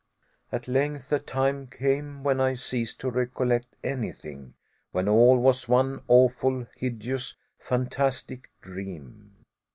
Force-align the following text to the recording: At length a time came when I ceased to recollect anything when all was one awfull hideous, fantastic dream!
At 0.51 0.67
length 0.67 1.11
a 1.11 1.19
time 1.19 1.67
came 1.67 2.23
when 2.23 2.39
I 2.41 2.55
ceased 2.55 2.99
to 3.01 3.11
recollect 3.11 3.75
anything 3.83 4.55
when 4.91 5.07
all 5.07 5.37
was 5.37 5.69
one 5.69 6.01
awfull 6.09 6.65
hideous, 6.75 7.35
fantastic 7.59 8.49
dream! 8.61 9.45